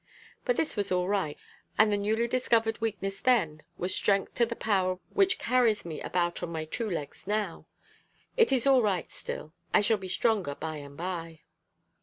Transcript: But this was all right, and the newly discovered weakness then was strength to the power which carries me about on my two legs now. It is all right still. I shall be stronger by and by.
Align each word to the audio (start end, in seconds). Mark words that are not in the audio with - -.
But 0.45 0.57
this 0.57 0.75
was 0.75 0.91
all 0.91 1.07
right, 1.07 1.37
and 1.77 1.93
the 1.93 1.97
newly 1.97 2.27
discovered 2.27 2.81
weakness 2.81 3.21
then 3.21 3.61
was 3.77 3.93
strength 3.95 4.33
to 4.33 4.47
the 4.47 4.55
power 4.55 4.97
which 5.13 5.37
carries 5.37 5.85
me 5.85 6.01
about 6.01 6.41
on 6.41 6.51
my 6.51 6.65
two 6.65 6.89
legs 6.89 7.27
now. 7.27 7.67
It 8.35 8.51
is 8.51 8.65
all 8.65 8.81
right 8.81 9.11
still. 9.11 9.53
I 9.75 9.81
shall 9.81 9.99
be 9.99 10.09
stronger 10.09 10.55
by 10.55 10.77
and 10.77 10.97
by. 10.97 11.41